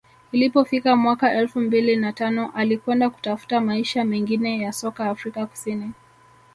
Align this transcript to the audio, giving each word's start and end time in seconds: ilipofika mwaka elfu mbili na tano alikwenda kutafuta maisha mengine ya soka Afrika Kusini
ilipofika 0.31 0.95
mwaka 0.95 1.31
elfu 1.33 1.59
mbili 1.59 1.95
na 1.95 2.13
tano 2.13 2.51
alikwenda 2.55 3.09
kutafuta 3.09 3.61
maisha 3.61 4.05
mengine 4.05 4.59
ya 4.61 4.73
soka 4.73 5.05
Afrika 5.09 5.45
Kusini 5.47 5.91